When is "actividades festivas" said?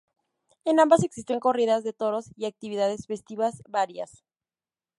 2.45-3.61